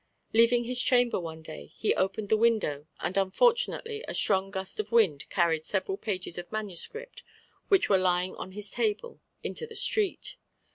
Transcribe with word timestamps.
Leaving 0.33 0.63
his 0.63 0.81
chamber 0.81 1.19
one 1.19 1.43
day, 1.43 1.67
he 1.77 1.93
opened 1.93 2.29
the 2.29 2.35
window, 2.35 2.87
and 3.01 3.17
unfortunately 3.17 4.03
a 4.07 4.15
strong 4.15 4.49
gust 4.49 4.79
of 4.79 4.91
wind 4.91 5.29
carried 5.29 5.63
several 5.63 5.95
pages 5.95 6.39
of 6.39 6.51
MS. 6.51 6.89
which 7.67 7.87
were 7.87 7.99
lying 7.99 8.35
on 8.35 8.53
his 8.53 8.71
table 8.71 9.21
into 9.43 9.67
the 9.67 9.75
street. 9.75 10.37